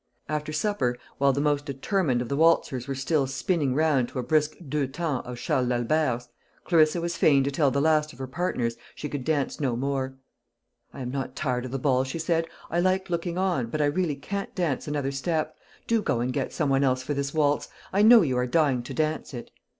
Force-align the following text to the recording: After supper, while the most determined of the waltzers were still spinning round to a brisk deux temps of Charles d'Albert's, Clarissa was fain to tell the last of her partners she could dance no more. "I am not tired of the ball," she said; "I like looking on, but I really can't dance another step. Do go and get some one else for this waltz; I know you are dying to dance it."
After 0.27 0.51
supper, 0.51 0.97
while 1.19 1.31
the 1.31 1.39
most 1.39 1.63
determined 1.63 2.23
of 2.23 2.27
the 2.27 2.35
waltzers 2.35 2.87
were 2.87 2.95
still 2.95 3.27
spinning 3.27 3.75
round 3.75 4.09
to 4.09 4.17
a 4.17 4.23
brisk 4.23 4.55
deux 4.67 4.87
temps 4.87 5.27
of 5.27 5.37
Charles 5.37 5.67
d'Albert's, 5.67 6.27
Clarissa 6.63 6.99
was 6.99 7.17
fain 7.17 7.43
to 7.43 7.51
tell 7.51 7.69
the 7.69 7.79
last 7.79 8.11
of 8.11 8.17
her 8.17 8.25
partners 8.25 8.77
she 8.95 9.07
could 9.07 9.23
dance 9.23 9.59
no 9.59 9.75
more. 9.75 10.15
"I 10.91 11.01
am 11.01 11.11
not 11.11 11.35
tired 11.35 11.65
of 11.65 11.71
the 11.71 11.77
ball," 11.77 12.03
she 12.03 12.17
said; 12.17 12.47
"I 12.71 12.79
like 12.79 13.11
looking 13.11 13.37
on, 13.37 13.67
but 13.67 13.79
I 13.79 13.85
really 13.85 14.15
can't 14.15 14.55
dance 14.55 14.87
another 14.87 15.11
step. 15.11 15.55
Do 15.85 16.01
go 16.01 16.19
and 16.19 16.33
get 16.33 16.51
some 16.51 16.69
one 16.71 16.83
else 16.83 17.03
for 17.03 17.13
this 17.13 17.31
waltz; 17.31 17.67
I 17.93 18.01
know 18.01 18.23
you 18.23 18.39
are 18.39 18.47
dying 18.47 18.81
to 18.81 18.95
dance 18.95 19.35
it." 19.35 19.51